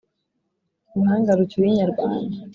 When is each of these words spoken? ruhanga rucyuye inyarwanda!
ruhanga 0.93 1.31
rucyuye 1.39 1.67
inyarwanda! 1.71 2.35